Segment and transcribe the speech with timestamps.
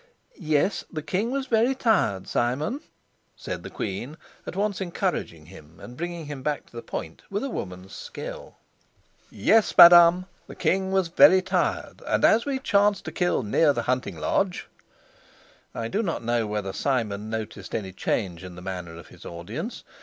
[0.39, 2.81] "Yes, the king was very tired, Simon?"
[3.35, 7.43] said the queen, at once encouraging him and bringing him back to the point with
[7.43, 8.55] a woman's skill.
[9.29, 13.83] "Yes, madam, the king was very tired; and as we chanced to kill near the
[13.83, 14.67] hunting lodge"
[15.75, 19.83] I do not know whether Simon noticed any change in the manner of his audience.